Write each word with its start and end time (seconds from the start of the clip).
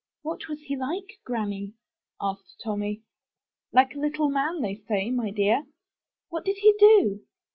'What 0.23 0.47
was 0.49 0.59
he 0.61 0.75
like, 0.75 1.19
Granny?'' 1.23 1.73
asked 2.19 2.59
Tommy. 2.63 3.03
''Like 3.71 3.93
a 3.93 3.99
little 3.99 4.31
man, 4.31 4.59
they 4.61 4.73
say, 4.87 5.11
my 5.11 5.29
dear." 5.29 5.67
"What 6.29 6.43
did 6.43 6.57
he 6.57 6.73
do?" 6.79 7.23